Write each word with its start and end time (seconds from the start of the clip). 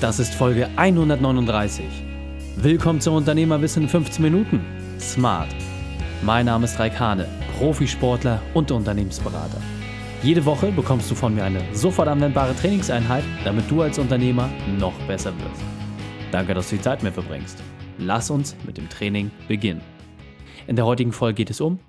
Das 0.00 0.20
ist 0.20 0.32
Folge 0.32 0.68
139. 0.76 1.84
Willkommen 2.54 3.00
zum 3.00 3.16
Unternehmerwissen 3.16 3.82
in 3.82 3.88
15 3.88 4.22
Minuten. 4.22 4.64
Smart. 5.00 5.48
Mein 6.22 6.46
Name 6.46 6.66
ist 6.66 6.78
Raik 6.78 7.00
Hane, 7.00 7.28
Profisportler 7.58 8.40
und 8.54 8.70
Unternehmensberater. 8.70 9.60
Jede 10.22 10.44
Woche 10.44 10.70
bekommst 10.70 11.10
du 11.10 11.16
von 11.16 11.34
mir 11.34 11.42
eine 11.42 11.62
sofort 11.74 12.06
anwendbare 12.06 12.54
Trainingseinheit, 12.54 13.24
damit 13.42 13.68
du 13.68 13.82
als 13.82 13.98
Unternehmer 13.98 14.48
noch 14.78 14.94
besser 15.08 15.32
wirst. 15.40 15.62
Danke, 16.30 16.54
dass 16.54 16.70
du 16.70 16.76
die 16.76 16.82
Zeit 16.82 17.02
mit 17.02 17.14
verbringst. 17.14 17.60
Lass 17.98 18.30
uns 18.30 18.54
mit 18.64 18.76
dem 18.76 18.88
Training 18.88 19.32
beginnen. 19.48 19.80
In 20.68 20.76
der 20.76 20.86
heutigen 20.86 21.10
Folge 21.10 21.34
geht 21.34 21.50
es 21.50 21.60
um 21.60 21.80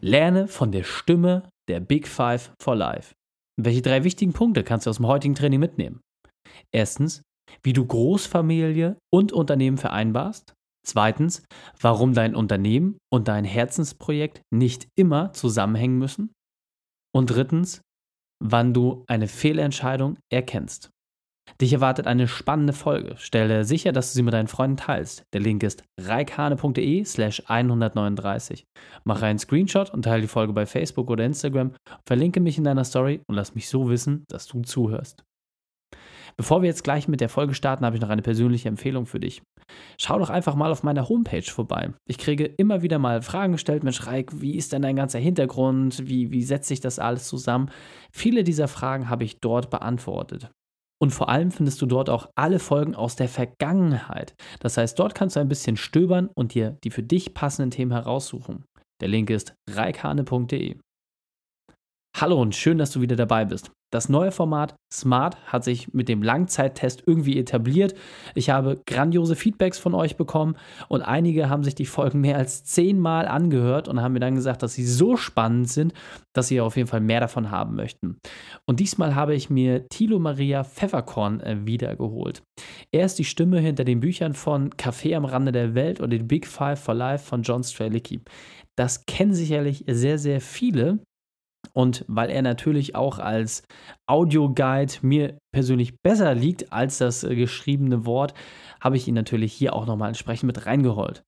Lerne 0.00 0.46
von 0.46 0.70
der 0.70 0.84
Stimme 0.84 1.50
der 1.66 1.80
Big 1.80 2.06
Five 2.06 2.52
for 2.62 2.76
Life. 2.76 3.16
Welche 3.56 3.82
drei 3.82 4.04
wichtigen 4.04 4.34
Punkte 4.34 4.62
kannst 4.62 4.86
du 4.86 4.90
aus 4.90 4.98
dem 4.98 5.08
heutigen 5.08 5.34
Training 5.34 5.58
mitnehmen? 5.58 6.00
Erstens, 6.70 7.22
wie 7.62 7.72
du 7.72 7.84
Großfamilie 7.84 8.96
und 9.12 9.32
Unternehmen 9.32 9.78
vereinbarst. 9.78 10.54
Zweitens, 10.86 11.42
warum 11.80 12.14
dein 12.14 12.36
Unternehmen 12.36 12.98
und 13.12 13.28
dein 13.28 13.44
Herzensprojekt 13.44 14.42
nicht 14.52 14.86
immer 14.96 15.32
zusammenhängen 15.32 15.98
müssen. 15.98 16.32
Und 17.12 17.30
drittens, 17.30 17.80
wann 18.40 18.72
du 18.72 19.04
eine 19.08 19.26
Fehlentscheidung 19.26 20.18
erkennst. 20.30 20.90
Dich 21.60 21.72
erwartet 21.72 22.06
eine 22.06 22.28
spannende 22.28 22.72
Folge. 22.72 23.16
Stelle 23.16 23.64
sicher, 23.64 23.92
dass 23.92 24.12
du 24.12 24.16
sie 24.16 24.22
mit 24.22 24.34
deinen 24.34 24.48
Freunden 24.48 24.76
teilst. 24.76 25.22
Der 25.32 25.40
Link 25.40 25.62
ist 25.62 25.84
reikhane.de 25.98 27.04
slash 27.04 27.42
139. 27.46 28.64
Mache 29.04 29.26
einen 29.26 29.38
Screenshot 29.38 29.90
und 29.90 30.02
teile 30.02 30.22
die 30.22 30.28
Folge 30.28 30.52
bei 30.52 30.66
Facebook 30.66 31.08
oder 31.08 31.24
Instagram. 31.24 31.72
Verlinke 32.06 32.40
mich 32.40 32.58
in 32.58 32.64
deiner 32.64 32.84
Story 32.84 33.22
und 33.28 33.36
lass 33.36 33.54
mich 33.54 33.68
so 33.68 33.88
wissen, 33.88 34.24
dass 34.28 34.46
du 34.46 34.62
zuhörst. 34.62 35.25
Bevor 36.38 36.60
wir 36.60 36.68
jetzt 36.68 36.84
gleich 36.84 37.08
mit 37.08 37.22
der 37.22 37.30
Folge 37.30 37.54
starten, 37.54 37.86
habe 37.86 37.96
ich 37.96 38.02
noch 38.02 38.10
eine 38.10 38.22
persönliche 38.22 38.68
Empfehlung 38.68 39.06
für 39.06 39.20
dich. 39.20 39.42
Schau 39.98 40.18
doch 40.18 40.28
einfach 40.28 40.54
mal 40.54 40.70
auf 40.70 40.82
meiner 40.82 41.08
Homepage 41.08 41.42
vorbei. 41.42 41.94
Ich 42.06 42.18
kriege 42.18 42.44
immer 42.44 42.82
wieder 42.82 42.98
mal 42.98 43.22
Fragen 43.22 43.52
gestellt, 43.52 43.84
Mensch 43.84 44.06
Reik, 44.06 44.40
wie 44.40 44.56
ist 44.56 44.72
denn 44.72 44.82
dein 44.82 44.96
ganzer 44.96 45.18
Hintergrund? 45.18 46.06
Wie, 46.06 46.30
wie 46.32 46.42
setzt 46.42 46.68
sich 46.68 46.80
das 46.80 46.98
alles 46.98 47.26
zusammen? 47.26 47.70
Viele 48.12 48.44
dieser 48.44 48.68
Fragen 48.68 49.08
habe 49.08 49.24
ich 49.24 49.40
dort 49.40 49.70
beantwortet. 49.70 50.50
Und 50.98 51.10
vor 51.10 51.28
allem 51.28 51.50
findest 51.50 51.80
du 51.80 51.86
dort 51.86 52.10
auch 52.10 52.28
alle 52.36 52.58
Folgen 52.58 52.94
aus 52.94 53.16
der 53.16 53.28
Vergangenheit. 53.28 54.34
Das 54.60 54.76
heißt, 54.76 54.98
dort 54.98 55.14
kannst 55.14 55.36
du 55.36 55.40
ein 55.40 55.48
bisschen 55.48 55.76
stöbern 55.76 56.28
und 56.34 56.54
dir 56.54 56.78
die 56.84 56.90
für 56.90 57.02
dich 57.02 57.34
passenden 57.34 57.70
Themen 57.70 57.92
heraussuchen. 57.92 58.64
Der 59.00 59.08
Link 59.08 59.28
ist 59.30 59.54
reikhane.de. 59.70 60.76
Hallo 62.18 62.40
und 62.40 62.54
schön, 62.54 62.78
dass 62.78 62.92
du 62.92 63.02
wieder 63.02 63.14
dabei 63.14 63.44
bist. 63.44 63.70
Das 63.92 64.08
neue 64.08 64.32
Format 64.32 64.74
Smart 64.90 65.36
hat 65.44 65.64
sich 65.64 65.92
mit 65.92 66.08
dem 66.08 66.22
Langzeittest 66.22 67.02
irgendwie 67.06 67.38
etabliert. 67.38 67.94
Ich 68.34 68.48
habe 68.48 68.80
grandiose 68.86 69.36
Feedbacks 69.36 69.78
von 69.78 69.92
euch 69.92 70.16
bekommen 70.16 70.56
und 70.88 71.02
einige 71.02 71.50
haben 71.50 71.62
sich 71.62 71.74
die 71.74 71.84
Folgen 71.84 72.22
mehr 72.22 72.38
als 72.38 72.64
zehnmal 72.64 73.28
angehört 73.28 73.86
und 73.86 74.00
haben 74.00 74.14
mir 74.14 74.20
dann 74.20 74.34
gesagt, 74.34 74.62
dass 74.62 74.72
sie 74.72 74.86
so 74.86 75.18
spannend 75.18 75.68
sind, 75.68 75.92
dass 76.32 76.48
sie 76.48 76.58
auf 76.62 76.78
jeden 76.78 76.88
Fall 76.88 77.02
mehr 77.02 77.20
davon 77.20 77.50
haben 77.50 77.76
möchten. 77.76 78.16
Und 78.66 78.80
diesmal 78.80 79.14
habe 79.14 79.34
ich 79.34 79.50
mir 79.50 79.86
Thilo 79.90 80.18
Maria 80.18 80.64
Pfefferkorn 80.64 81.40
äh, 81.40 81.66
wiedergeholt. 81.66 82.42
Er 82.92 83.04
ist 83.04 83.18
die 83.18 83.24
Stimme 83.24 83.60
hinter 83.60 83.84
den 83.84 84.00
Büchern 84.00 84.32
von 84.32 84.70
Café 84.70 85.16
am 85.16 85.26
Rande 85.26 85.52
der 85.52 85.74
Welt 85.74 86.00
und 86.00 86.08
den 86.08 86.26
Big 86.26 86.46
Five 86.46 86.80
for 86.80 86.94
Life 86.94 87.26
von 87.26 87.42
John 87.42 87.62
Strelicky. 87.62 88.22
Das 88.74 89.04
kennen 89.04 89.34
sicherlich 89.34 89.84
sehr, 89.86 90.18
sehr 90.18 90.40
viele. 90.40 91.00
Und 91.76 92.06
weil 92.08 92.30
er 92.30 92.40
natürlich 92.40 92.94
auch 92.94 93.18
als 93.18 93.62
Audioguide 94.06 94.94
mir 95.02 95.38
persönlich 95.52 96.00
besser 96.02 96.34
liegt 96.34 96.72
als 96.72 96.98
das 96.98 97.22
äh, 97.22 97.36
geschriebene 97.36 98.06
Wort, 98.06 98.32
habe 98.80 98.96
ich 98.96 99.06
ihn 99.06 99.14
natürlich 99.14 99.52
hier 99.52 99.74
auch 99.74 99.84
nochmal 99.84 100.08
entsprechend 100.08 100.46
mit 100.46 100.64
reingeholt. 100.64 101.22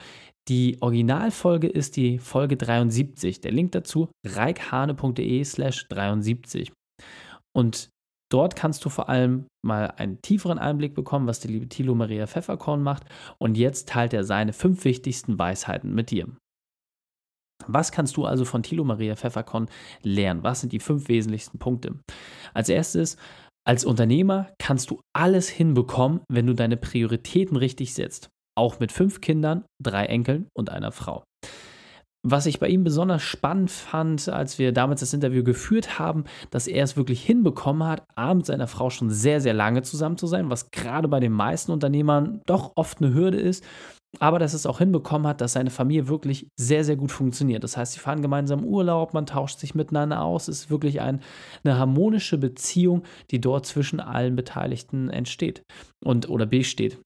Die 0.48 0.78
Originalfolge 0.80 1.66
ist 1.68 1.98
die 1.98 2.18
Folge 2.18 2.56
73. 2.56 3.42
Der 3.42 3.52
Link 3.52 3.72
dazu 3.72 4.08
reikhane.de 4.24 5.44
slash 5.44 5.86
73. 5.88 6.72
Und 7.54 7.90
dort 8.32 8.56
kannst 8.56 8.86
du 8.86 8.88
vor 8.88 9.10
allem 9.10 9.48
mal 9.62 9.88
einen 9.98 10.22
tieferen 10.22 10.58
Einblick 10.58 10.94
bekommen, 10.94 11.26
was 11.26 11.40
der 11.40 11.50
liebe 11.50 11.68
Thilo 11.68 11.94
Maria 11.94 12.26
Pfefferkorn 12.26 12.82
macht. 12.82 13.04
Und 13.36 13.58
jetzt 13.58 13.90
teilt 13.90 14.14
er 14.14 14.24
seine 14.24 14.54
fünf 14.54 14.86
wichtigsten 14.86 15.38
Weisheiten 15.38 15.94
mit 15.94 16.10
dir. 16.10 16.26
Was 17.66 17.92
kannst 17.92 18.16
du 18.16 18.24
also 18.24 18.44
von 18.44 18.62
Thilo 18.62 18.84
Maria 18.84 19.16
Pfefferkorn 19.16 19.68
lernen? 20.02 20.42
Was 20.42 20.60
sind 20.60 20.72
die 20.72 20.80
fünf 20.80 21.08
wesentlichsten 21.08 21.58
Punkte? 21.58 21.98
Als 22.54 22.68
erstes, 22.68 23.16
als 23.66 23.84
Unternehmer 23.84 24.48
kannst 24.58 24.90
du 24.90 25.00
alles 25.14 25.48
hinbekommen, 25.48 26.20
wenn 26.30 26.46
du 26.46 26.54
deine 26.54 26.76
Prioritäten 26.76 27.56
richtig 27.56 27.94
setzt. 27.94 28.30
Auch 28.56 28.80
mit 28.80 28.92
fünf 28.92 29.20
Kindern, 29.20 29.64
drei 29.82 30.06
Enkeln 30.06 30.48
und 30.56 30.70
einer 30.70 30.92
Frau. 30.92 31.24
Was 32.26 32.46
ich 32.46 32.58
bei 32.58 32.68
ihm 32.68 32.82
besonders 32.82 33.22
spannend 33.22 33.70
fand, 33.70 34.28
als 34.28 34.58
wir 34.58 34.72
damals 34.72 35.00
das 35.00 35.12
Interview 35.12 35.44
geführt 35.44 36.00
haben, 36.00 36.24
dass 36.50 36.66
er 36.66 36.82
es 36.82 36.96
wirklich 36.96 37.22
hinbekommen 37.22 37.86
hat, 37.86 38.02
A, 38.16 38.34
mit 38.34 38.44
seiner 38.46 38.66
Frau 38.66 38.90
schon 38.90 39.10
sehr, 39.10 39.40
sehr 39.40 39.54
lange 39.54 39.82
zusammen 39.82 40.16
zu 40.16 40.26
sein, 40.26 40.50
was 40.50 40.70
gerade 40.72 41.06
bei 41.06 41.20
den 41.20 41.32
meisten 41.32 41.70
Unternehmern 41.70 42.40
doch 42.46 42.72
oft 42.74 43.00
eine 43.00 43.14
Hürde 43.14 43.38
ist 43.38 43.64
aber 44.20 44.38
dass 44.38 44.54
es 44.54 44.66
auch 44.66 44.78
hinbekommen 44.78 45.26
hat, 45.26 45.40
dass 45.40 45.52
seine 45.52 45.70
Familie 45.70 46.08
wirklich 46.08 46.48
sehr, 46.56 46.84
sehr 46.84 46.96
gut 46.96 47.12
funktioniert. 47.12 47.62
Das 47.62 47.76
heißt, 47.76 47.92
sie 47.92 48.00
fahren 48.00 48.22
gemeinsam 48.22 48.64
Urlaub, 48.64 49.12
man 49.12 49.26
tauscht 49.26 49.58
sich 49.58 49.74
miteinander 49.74 50.22
aus. 50.22 50.48
Es 50.48 50.60
ist 50.60 50.70
wirklich 50.70 51.00
ein, 51.00 51.20
eine 51.62 51.78
harmonische 51.78 52.38
Beziehung, 52.38 53.02
die 53.30 53.40
dort 53.40 53.66
zwischen 53.66 54.00
allen 54.00 54.34
Beteiligten 54.34 55.10
entsteht 55.10 55.62
und 56.02 56.28
oder 56.28 56.46
besteht. 56.46 57.00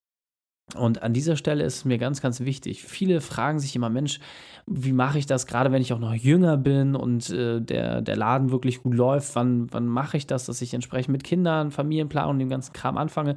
Und 0.77 1.03
an 1.03 1.13
dieser 1.13 1.37
Stelle 1.37 1.65
ist 1.65 1.85
mir 1.85 1.99
ganz, 1.99 2.23
ganz 2.23 2.41
wichtig. 2.41 2.83
Viele 2.83 3.21
fragen 3.21 3.59
sich 3.59 3.75
immer, 3.77 3.91
Mensch, 3.91 4.21
wie 4.67 4.93
mache 4.93 5.19
ich 5.19 5.27
das, 5.27 5.47
gerade 5.47 5.73
wenn 5.73 5.83
ich 5.83 5.93
auch 5.93 5.99
noch 5.99 6.15
jünger 6.15 6.57
bin 6.57 6.95
und 6.95 7.29
äh, 7.31 7.61
der, 7.61 8.01
der 8.01 8.17
Laden 8.17 8.51
wirklich 8.53 8.83
gut 8.83 8.95
läuft, 8.95 9.35
wann, 9.35 9.67
wann 9.73 9.87
mache 9.87 10.17
ich 10.17 10.27
das, 10.27 10.47
dass 10.47 10.63
ich 10.63 10.73
entsprechend 10.73 11.13
mit 11.13 11.25
Kindern, 11.25 11.73
Familienplanung 11.73 12.33
und 12.33 12.39
dem 12.39 12.49
ganzen 12.49 12.73
Kram 12.73 12.97
anfange? 12.97 13.37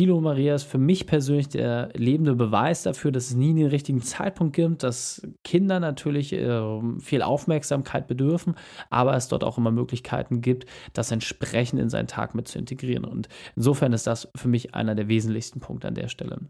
Tilo 0.00 0.18
Maria 0.18 0.54
ist 0.54 0.62
für 0.62 0.78
mich 0.78 1.06
persönlich 1.06 1.50
der 1.50 1.90
lebende 1.92 2.34
Beweis 2.34 2.84
dafür, 2.84 3.12
dass 3.12 3.26
es 3.26 3.34
nie 3.34 3.52
den 3.52 3.66
richtigen 3.66 4.00
Zeitpunkt 4.00 4.56
gibt, 4.56 4.82
dass 4.82 5.20
Kinder 5.44 5.78
natürlich 5.78 6.32
äh, 6.32 6.80
viel 7.00 7.20
Aufmerksamkeit 7.20 8.06
bedürfen, 8.06 8.54
aber 8.88 9.14
es 9.14 9.28
dort 9.28 9.44
auch 9.44 9.58
immer 9.58 9.72
Möglichkeiten 9.72 10.40
gibt, 10.40 10.64
das 10.94 11.10
entsprechend 11.10 11.80
in 11.80 11.90
seinen 11.90 12.06
Tag 12.06 12.34
mit 12.34 12.48
zu 12.48 12.58
integrieren. 12.58 13.04
Und 13.04 13.28
insofern 13.56 13.92
ist 13.92 14.06
das 14.06 14.30
für 14.34 14.48
mich 14.48 14.74
einer 14.74 14.94
der 14.94 15.08
wesentlichsten 15.08 15.60
Punkte 15.60 15.88
an 15.88 15.94
der 15.94 16.08
Stelle. 16.08 16.48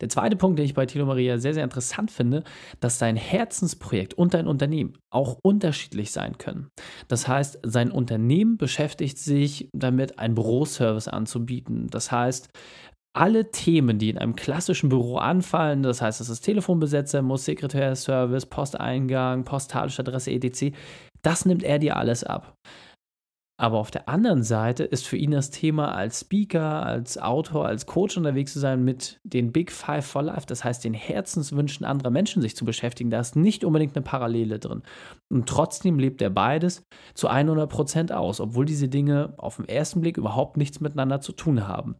Der 0.00 0.08
zweite 0.08 0.36
Punkt, 0.36 0.58
den 0.58 0.66
ich 0.66 0.74
bei 0.74 0.86
Tilo 0.86 1.06
Maria 1.06 1.38
sehr, 1.38 1.54
sehr 1.54 1.64
interessant 1.64 2.10
finde, 2.10 2.44
dass 2.80 2.98
dein 2.98 3.16
Herzensprojekt 3.16 4.14
und 4.14 4.34
dein 4.34 4.46
Unternehmen 4.46 4.98
auch 5.10 5.38
unterschiedlich 5.42 6.10
sein 6.10 6.36
können. 6.38 6.68
Das 7.08 7.28
heißt, 7.28 7.60
sein 7.62 7.90
Unternehmen 7.90 8.56
beschäftigt 8.56 9.18
sich 9.18 9.68
damit, 9.72 10.18
einen 10.18 10.34
Büroservice 10.34 11.08
anzubieten. 11.08 11.88
Das 11.88 12.12
heißt, 12.12 12.48
alle 13.16 13.52
Themen, 13.52 13.98
die 13.98 14.10
in 14.10 14.18
einem 14.18 14.34
klassischen 14.34 14.88
Büro 14.88 15.16
anfallen, 15.18 15.82
das 15.82 16.02
heißt, 16.02 16.20
dass 16.20 16.28
das 16.28 16.40
Telefon 16.40 16.80
besetzt 16.80 17.12
sein 17.12 17.24
muss, 17.24 17.44
Sekretärservice, 17.44 18.46
Posteingang, 18.46 19.44
postalische 19.44 20.02
Adresse, 20.02 20.32
etc., 20.32 20.74
das 21.22 21.46
nimmt 21.46 21.62
er 21.62 21.78
dir 21.78 21.96
alles 21.96 22.22
ab. 22.22 22.54
Aber 23.56 23.78
auf 23.78 23.92
der 23.92 24.08
anderen 24.08 24.42
Seite 24.42 24.82
ist 24.82 25.06
für 25.06 25.16
ihn 25.16 25.30
das 25.30 25.50
Thema 25.50 25.94
als 25.94 26.22
Speaker, 26.22 26.84
als 26.84 27.18
Autor, 27.18 27.66
als 27.66 27.86
Coach 27.86 28.16
unterwegs 28.16 28.52
zu 28.52 28.58
sein 28.58 28.82
mit 28.82 29.20
den 29.22 29.52
Big 29.52 29.70
Five 29.70 30.04
for 30.04 30.22
Life, 30.22 30.46
das 30.46 30.64
heißt 30.64 30.82
den 30.82 30.92
Herzenswünschen 30.92 31.86
anderer 31.86 32.10
Menschen 32.10 32.42
sich 32.42 32.56
zu 32.56 32.64
beschäftigen. 32.64 33.10
Da 33.10 33.20
ist 33.20 33.36
nicht 33.36 33.64
unbedingt 33.64 33.94
eine 33.94 34.04
Parallele 34.04 34.58
drin. 34.58 34.82
Und 35.32 35.48
trotzdem 35.48 36.00
lebt 36.00 36.20
er 36.20 36.30
beides 36.30 36.82
zu 37.14 37.28
100 37.28 37.70
Prozent 37.70 38.10
aus, 38.10 38.40
obwohl 38.40 38.64
diese 38.64 38.88
Dinge 38.88 39.34
auf 39.36 39.56
den 39.56 39.68
ersten 39.68 40.00
Blick 40.00 40.16
überhaupt 40.16 40.56
nichts 40.56 40.80
miteinander 40.80 41.20
zu 41.20 41.30
tun 41.30 41.68
haben. 41.68 41.94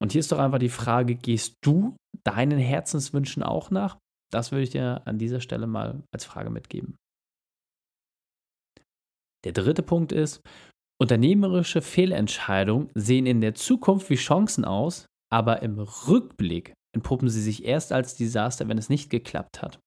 Und 0.00 0.10
hier 0.10 0.18
ist 0.18 0.32
doch 0.32 0.40
einfach 0.40 0.58
die 0.58 0.68
Frage, 0.68 1.14
gehst 1.14 1.54
du 1.62 1.94
deinen 2.24 2.58
Herzenswünschen 2.58 3.44
auch 3.44 3.70
nach? 3.70 3.96
Das 4.32 4.50
würde 4.50 4.64
ich 4.64 4.70
dir 4.70 5.02
an 5.04 5.18
dieser 5.18 5.40
Stelle 5.40 5.68
mal 5.68 6.02
als 6.12 6.24
Frage 6.24 6.50
mitgeben. 6.50 6.96
Der 9.44 9.52
dritte 9.52 9.84
Punkt 9.84 10.10
ist, 10.10 10.42
Unternehmerische 10.98 11.82
Fehlentscheidungen 11.82 12.88
sehen 12.94 13.26
in 13.26 13.40
der 13.40 13.54
Zukunft 13.54 14.08
wie 14.08 14.16
Chancen 14.16 14.64
aus, 14.64 15.06
aber 15.30 15.62
im 15.62 15.78
Rückblick 15.78 16.72
entpuppen 16.94 17.28
sie 17.28 17.42
sich 17.42 17.64
erst 17.64 17.92
als 17.92 18.16
Desaster, 18.16 18.68
wenn 18.68 18.78
es 18.78 18.88
nicht 18.88 19.10
geklappt 19.10 19.60
hat. 19.60 19.78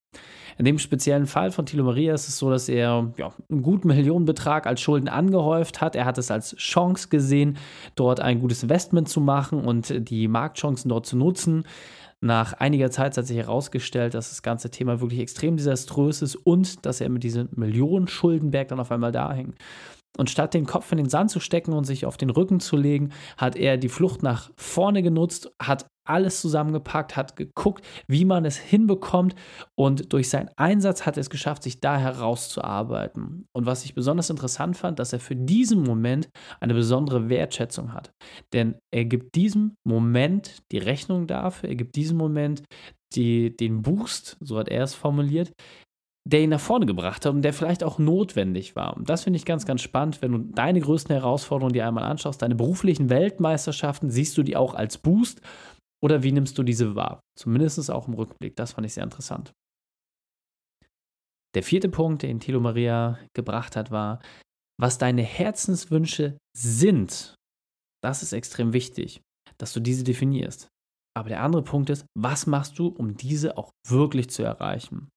In 0.58 0.66
dem 0.66 0.78
speziellen 0.78 1.26
Fall 1.26 1.52
von 1.52 1.66
Thilo 1.66 1.84
Maria 1.84 2.14
ist 2.14 2.28
es 2.28 2.38
so, 2.38 2.50
dass 2.50 2.68
er 2.68 3.14
ja, 3.18 3.34
einen 3.50 3.64
guten 3.64 3.88
Millionenbetrag 3.88 4.68
als 4.68 4.82
Schulden 4.82 5.08
angehäuft 5.08 5.82
hat. 5.82 5.96
Er 5.96 6.06
hat 6.06 6.18
es 6.18 6.30
als 6.30 6.56
Chance 6.58 7.08
gesehen, 7.10 7.58
dort 7.96 8.20
ein 8.20 8.40
gutes 8.40 8.62
Investment 8.62 9.08
zu 9.08 9.22
machen 9.22 9.64
und 9.64 10.10
die 10.10 10.28
Marktchancen 10.28 10.90
dort 10.90 11.06
zu 11.06 11.18
nutzen. 11.18 11.64
Nach 12.22 12.54
einiger 12.54 12.92
Zeit 12.92 13.18
hat 13.18 13.26
sich 13.26 13.38
herausgestellt, 13.38 14.14
dass 14.14 14.30
das 14.30 14.44
ganze 14.44 14.70
Thema 14.70 15.00
wirklich 15.00 15.22
extrem 15.22 15.56
desaströs 15.56 16.22
ist 16.22 16.36
und 16.36 16.86
dass 16.86 17.00
er 17.00 17.10
mit 17.10 17.24
diesem 17.24 17.48
Millionen 17.56 18.10
Schuldenberg 18.10 18.68
dann 18.68 18.82
auf 18.82 18.92
einmal 18.92 19.14
da 19.14 19.32
hängt. 19.32 19.56
Und 20.18 20.30
statt 20.30 20.54
den 20.54 20.66
Kopf 20.66 20.92
in 20.92 20.98
den 20.98 21.10
Sand 21.10 21.32
zu 21.32 21.40
stecken 21.40 21.72
und 21.72 21.86
sich 21.86 22.06
auf 22.06 22.18
den 22.18 22.30
Rücken 22.30 22.60
zu 22.60 22.76
legen, 22.76 23.12
hat 23.38 23.56
er 23.56 23.78
die 23.78 23.90
Flucht 23.90 24.24
nach 24.24 24.50
vorne 24.58 25.04
genutzt, 25.04 25.52
hat 25.62 25.88
alles 26.10 26.42
zusammengepackt, 26.42 27.16
hat 27.16 27.36
geguckt, 27.36 27.86
wie 28.08 28.26
man 28.26 28.44
es 28.44 28.58
hinbekommt 28.58 29.36
und 29.76 30.12
durch 30.12 30.30
seinen 30.30 30.50
Einsatz 30.58 31.06
hat 31.06 31.18
er 31.18 31.22
es 31.22 31.30
geschafft, 31.30 31.64
sich 31.64 31.80
da 31.80 31.98
herauszuarbeiten. 31.98 33.46
Und 33.54 33.66
was 33.68 33.86
ich 33.86 33.94
besonders 33.94 34.32
interessant 34.32 34.76
fand, 34.76 34.98
dass 34.98 35.14
er 35.14 35.20
für 35.20 35.36
diesen 35.36 35.84
Moment 35.84 36.30
eine 36.60 36.74
besondere 36.74 37.30
Wertschätzung 37.30 37.94
hat. 37.94 38.12
Denn 38.54 38.76
er 38.92 39.06
gibt 39.06 39.36
diesem 39.36 39.76
Moment 39.84 40.64
die 40.72 40.80
Rechnung 40.80 41.28
dafür, 41.28 41.70
er 41.70 41.76
gibt 41.76 41.96
diesem 41.96 42.18
Moment 42.18 42.64
die, 43.14 43.56
den 43.56 43.82
Boost, 43.82 44.38
so 44.40 44.58
hat 44.58 44.70
er 44.70 44.84
es 44.84 44.96
formuliert, 44.96 45.54
der 46.30 46.42
ihn 46.42 46.52
nach 46.52 46.60
vorne 46.60 46.86
gebracht 46.86 47.26
hat 47.26 47.34
und 47.34 47.42
der 47.42 47.54
vielleicht 47.54 47.84
auch 47.84 47.98
notwendig 47.98 48.76
war. 48.76 48.96
Und 48.96 49.10
das 49.10 49.24
finde 49.24 49.38
ich 49.38 49.46
ganz, 49.46 49.66
ganz 49.66 49.82
spannend, 49.82 50.22
wenn 50.22 50.32
du 50.32 50.38
deine 50.40 50.80
größten 50.80 51.14
Herausforderungen 51.14 51.74
dir 51.74 51.88
einmal 51.88 52.04
anschaust, 52.04 52.42
deine 52.42 52.56
beruflichen 52.56 53.10
Weltmeisterschaften, 53.10 54.12
siehst 54.12 54.38
du 54.38 54.44
die 54.44 54.56
auch 54.56 54.76
als 54.76 55.00
Boost 55.00 55.42
oder 56.04 56.22
wie 56.22 56.32
nimmst 56.32 56.58
du 56.58 56.64
diese 56.64 56.96
wahr? 56.96 57.22
Zumindest 57.36 57.90
auch 57.90 58.08
im 58.08 58.14
Rückblick. 58.14 58.56
Das 58.56 58.74
fand 58.74 58.86
ich 58.86 58.94
sehr 58.94 59.04
interessant. 59.04 59.54
Der 61.56 61.64
vierte 61.64 61.90
Punkt, 61.90 62.22
den 62.22 62.40
Thilo 62.40 62.60
Maria 62.60 63.18
gebracht 63.36 63.76
hat, 63.76 63.90
war, 63.90 64.20
was 64.80 65.00
deine 65.00 65.24
Herzenswünsche 65.24 66.38
sind. 66.56 67.36
Das 68.04 68.22
ist 68.22 68.34
extrem 68.34 68.72
wichtig, 68.72 69.22
dass 69.58 69.74
du 69.74 69.80
diese 69.80 70.04
definierst. 70.04 70.68
Aber 71.18 71.30
der 71.30 71.42
andere 71.42 71.64
Punkt 71.64 71.90
ist, 71.90 72.06
was 72.16 72.46
machst 72.46 72.78
du, 72.78 72.88
um 72.88 73.18
diese 73.18 73.58
auch 73.58 73.72
wirklich 73.88 74.30
zu 74.30 74.44
erreichen? 74.44 75.10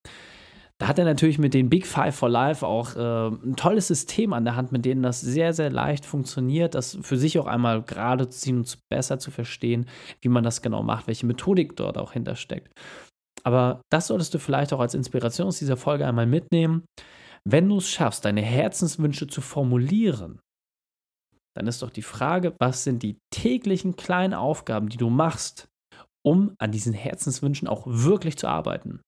Da 0.82 0.88
hat 0.88 0.98
er 0.98 1.04
natürlich 1.04 1.38
mit 1.38 1.54
den 1.54 1.70
Big 1.70 1.86
Five 1.86 2.16
for 2.16 2.28
Life 2.28 2.66
auch 2.66 2.96
äh, 2.96 3.28
ein 3.28 3.54
tolles 3.54 3.86
System 3.86 4.32
an 4.32 4.44
der 4.44 4.56
Hand, 4.56 4.72
mit 4.72 4.84
denen 4.84 5.04
das 5.04 5.20
sehr, 5.20 5.52
sehr 5.52 5.70
leicht 5.70 6.04
funktioniert, 6.04 6.74
das 6.74 6.98
für 7.02 7.16
sich 7.16 7.38
auch 7.38 7.46
einmal 7.46 7.82
gerade 7.82 8.28
zu 8.28 8.40
ziehen 8.40 8.56
und 8.56 8.78
besser 8.90 9.20
zu 9.20 9.30
verstehen, 9.30 9.86
wie 10.22 10.28
man 10.28 10.42
das 10.42 10.60
genau 10.60 10.82
macht, 10.82 11.06
welche 11.06 11.24
Methodik 11.24 11.76
dort 11.76 11.98
auch 11.98 12.14
hintersteckt. 12.14 12.72
Aber 13.44 13.80
das 13.92 14.08
solltest 14.08 14.34
du 14.34 14.40
vielleicht 14.40 14.72
auch 14.72 14.80
als 14.80 14.94
Inspiration 14.94 15.46
aus 15.46 15.60
dieser 15.60 15.76
Folge 15.76 16.04
einmal 16.04 16.26
mitnehmen. 16.26 16.84
Wenn 17.48 17.68
du 17.68 17.76
es 17.76 17.88
schaffst, 17.88 18.24
deine 18.24 18.42
Herzenswünsche 18.42 19.28
zu 19.28 19.40
formulieren, 19.40 20.40
dann 21.56 21.68
ist 21.68 21.82
doch 21.82 21.90
die 21.90 22.02
Frage, 22.02 22.56
was 22.58 22.82
sind 22.82 23.04
die 23.04 23.18
täglichen 23.32 23.94
kleinen 23.94 24.34
Aufgaben, 24.34 24.88
die 24.88 24.96
du 24.96 25.10
machst, 25.10 25.68
um 26.26 26.56
an 26.58 26.72
diesen 26.72 26.92
Herzenswünschen 26.92 27.68
auch 27.68 27.84
wirklich 27.86 28.36
zu 28.36 28.48
arbeiten. 28.48 29.00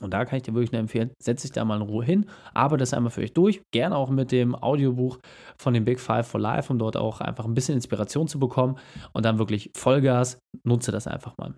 Und 0.00 0.12
da 0.12 0.24
kann 0.24 0.36
ich 0.36 0.42
dir 0.42 0.54
wirklich 0.54 0.72
nur 0.72 0.80
empfehlen, 0.80 1.10
setz 1.22 1.42
dich 1.42 1.52
da 1.52 1.64
mal 1.64 1.76
in 1.76 1.82
Ruhe 1.82 2.04
hin, 2.04 2.26
arbeite 2.52 2.82
das 2.82 2.94
einmal 2.94 3.10
für 3.10 3.22
euch 3.22 3.32
durch, 3.32 3.62
gerne 3.72 3.96
auch 3.96 4.10
mit 4.10 4.32
dem 4.32 4.54
Audiobuch 4.54 5.18
von 5.58 5.74
den 5.74 5.84
Big 5.84 6.00
Five 6.00 6.26
for 6.26 6.40
Life, 6.40 6.72
um 6.72 6.78
dort 6.78 6.96
auch 6.96 7.20
einfach 7.20 7.44
ein 7.44 7.54
bisschen 7.54 7.74
Inspiration 7.74 8.28
zu 8.28 8.38
bekommen 8.38 8.76
und 9.12 9.24
dann 9.24 9.38
wirklich 9.38 9.70
Vollgas, 9.76 10.38
nutze 10.64 10.92
das 10.92 11.06
einfach 11.06 11.36
mal. 11.38 11.54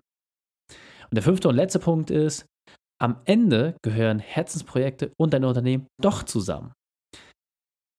Und 1.09 1.15
der 1.15 1.23
fünfte 1.23 1.47
und 1.47 1.55
letzte 1.55 1.79
Punkt 1.79 2.11
ist, 2.11 2.45
am 2.99 3.21
Ende 3.25 3.75
gehören 3.83 4.19
Herzensprojekte 4.19 5.11
und 5.17 5.33
dein 5.33 5.45
Unternehmen 5.45 5.87
doch 6.01 6.23
zusammen. 6.23 6.73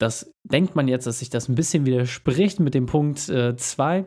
Das 0.01 0.31
denkt 0.45 0.77
man 0.77 0.89
jetzt, 0.89 1.07
dass 1.07 1.19
sich 1.19 1.31
das 1.31 1.49
ein 1.49 1.55
bisschen 1.55 1.87
widerspricht 1.87 2.61
mit 2.61 2.75
dem 2.75 2.87
Punkt 2.87 3.19
2. 3.19 3.99
Äh, 3.99 4.05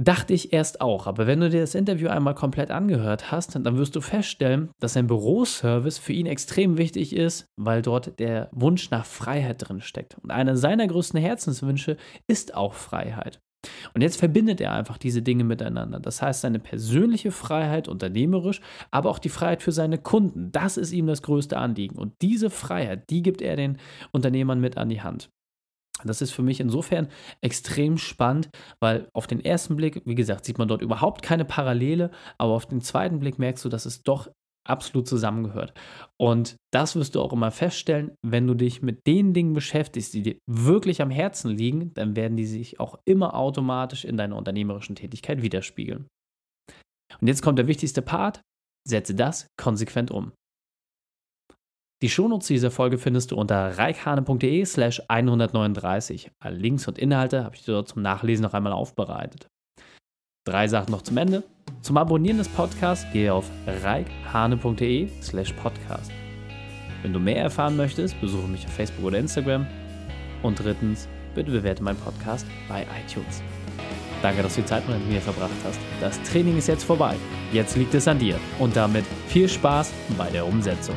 Dachte 0.00 0.32
ich 0.32 0.54
erst 0.54 0.80
auch, 0.80 1.06
aber 1.06 1.26
wenn 1.26 1.40
du 1.40 1.50
dir 1.50 1.60
das 1.60 1.74
Interview 1.74 2.08
einmal 2.08 2.34
komplett 2.34 2.70
angehört 2.70 3.30
hast, 3.30 3.54
dann 3.54 3.76
wirst 3.76 3.94
du 3.94 4.00
feststellen, 4.00 4.70
dass 4.80 4.96
ein 4.96 5.06
Büroservice 5.06 5.98
für 5.98 6.14
ihn 6.14 6.24
extrem 6.24 6.78
wichtig 6.78 7.14
ist, 7.14 7.46
weil 7.56 7.82
dort 7.82 8.18
der 8.18 8.48
Wunsch 8.52 8.90
nach 8.90 9.04
Freiheit 9.04 9.68
drin 9.68 9.82
steckt. 9.82 10.16
Und 10.22 10.30
einer 10.30 10.56
seiner 10.56 10.86
größten 10.86 11.20
Herzenswünsche 11.20 11.98
ist 12.26 12.54
auch 12.54 12.72
Freiheit. 12.72 13.40
Und 13.94 14.00
jetzt 14.00 14.16
verbindet 14.16 14.60
er 14.60 14.72
einfach 14.72 14.98
diese 14.98 15.22
Dinge 15.22 15.44
miteinander. 15.44 16.00
Das 16.00 16.22
heißt, 16.22 16.40
seine 16.40 16.58
persönliche 16.58 17.30
Freiheit 17.30 17.86
unternehmerisch, 17.86 18.60
aber 18.90 19.10
auch 19.10 19.18
die 19.18 19.28
Freiheit 19.28 19.62
für 19.62 19.72
seine 19.72 19.98
Kunden. 19.98 20.50
Das 20.52 20.78
ist 20.78 20.92
ihm 20.92 21.06
das 21.06 21.22
größte 21.22 21.58
Anliegen. 21.58 21.96
Und 21.96 22.14
diese 22.22 22.50
Freiheit, 22.50 23.10
die 23.10 23.22
gibt 23.22 23.42
er 23.42 23.56
den 23.56 23.78
Unternehmern 24.10 24.60
mit 24.60 24.78
an 24.78 24.88
die 24.88 25.02
Hand. 25.02 25.30
Das 26.08 26.22
ist 26.22 26.32
für 26.32 26.42
mich 26.42 26.60
insofern 26.60 27.08
extrem 27.40 27.98
spannend, 27.98 28.50
weil 28.80 29.08
auf 29.14 29.26
den 29.26 29.44
ersten 29.44 29.76
Blick, 29.76 30.02
wie 30.04 30.14
gesagt, 30.14 30.44
sieht 30.44 30.58
man 30.58 30.68
dort 30.68 30.82
überhaupt 30.82 31.22
keine 31.22 31.44
Parallele, 31.44 32.10
aber 32.38 32.52
auf 32.52 32.66
den 32.66 32.80
zweiten 32.80 33.18
Blick 33.18 33.38
merkst 33.38 33.64
du, 33.64 33.68
dass 33.68 33.86
es 33.86 34.02
doch 34.02 34.28
absolut 34.64 35.08
zusammengehört. 35.08 35.72
Und 36.20 36.56
das 36.72 36.94
wirst 36.94 37.14
du 37.14 37.20
auch 37.20 37.32
immer 37.32 37.50
feststellen, 37.50 38.12
wenn 38.24 38.46
du 38.46 38.54
dich 38.54 38.82
mit 38.82 39.06
den 39.06 39.34
Dingen 39.34 39.54
beschäftigst, 39.54 40.14
die 40.14 40.22
dir 40.22 40.38
wirklich 40.46 41.02
am 41.02 41.10
Herzen 41.10 41.50
liegen, 41.50 41.92
dann 41.94 42.16
werden 42.16 42.36
die 42.36 42.46
sich 42.46 42.78
auch 42.78 42.98
immer 43.04 43.34
automatisch 43.34 44.04
in 44.04 44.16
deiner 44.16 44.36
unternehmerischen 44.36 44.94
Tätigkeit 44.94 45.42
widerspiegeln. 45.42 46.06
Und 47.20 47.26
jetzt 47.26 47.42
kommt 47.42 47.58
der 47.58 47.66
wichtigste 47.66 48.02
Part, 48.02 48.40
setze 48.86 49.14
das 49.14 49.46
konsequent 49.56 50.10
um. 50.10 50.32
Die 52.02 52.08
Shownotes 52.08 52.48
dieser 52.48 52.72
Folge 52.72 52.98
findest 52.98 53.30
du 53.30 53.36
unter 53.36 53.78
reikhane.de 53.78 54.64
slash 54.64 55.00
139. 55.06 56.32
Alle 56.40 56.56
Links 56.56 56.88
und 56.88 56.98
Inhalte 56.98 57.44
habe 57.44 57.54
ich 57.54 57.64
dir 57.64 57.74
dort 57.74 57.88
zum 57.88 58.02
Nachlesen 58.02 58.42
noch 58.42 58.54
einmal 58.54 58.72
aufbereitet. 58.72 59.46
Drei 60.44 60.66
Sachen 60.66 60.90
noch 60.90 61.02
zum 61.02 61.16
Ende. 61.16 61.44
Zum 61.80 61.96
Abonnieren 61.96 62.38
des 62.38 62.48
Podcasts 62.48 63.06
gehe 63.12 63.32
auf 63.32 63.48
reikhane.de 63.84 65.10
slash 65.22 65.52
podcast. 65.52 66.10
Wenn 67.02 67.12
du 67.12 67.20
mehr 67.20 67.36
erfahren 67.36 67.76
möchtest, 67.76 68.20
besuche 68.20 68.48
mich 68.48 68.66
auf 68.66 68.72
Facebook 68.72 69.04
oder 69.04 69.18
Instagram. 69.18 69.64
Und 70.42 70.58
drittens, 70.58 71.08
bitte 71.36 71.52
bewerte 71.52 71.84
meinen 71.84 71.98
Podcast 71.98 72.48
bei 72.68 72.84
iTunes. 73.06 73.44
Danke, 74.22 74.42
dass 74.42 74.56
du 74.56 74.62
die 74.62 74.66
Zeit 74.66 74.88
mit 74.88 75.08
mir 75.08 75.20
verbracht 75.20 75.50
hast. 75.64 75.78
Das 76.00 76.20
Training 76.24 76.58
ist 76.58 76.66
jetzt 76.66 76.82
vorbei. 76.82 77.14
Jetzt 77.52 77.76
liegt 77.76 77.94
es 77.94 78.08
an 78.08 78.18
dir. 78.18 78.40
Und 78.58 78.74
damit 78.74 79.04
viel 79.28 79.48
Spaß 79.48 79.92
bei 80.18 80.28
der 80.30 80.44
Umsetzung. 80.44 80.96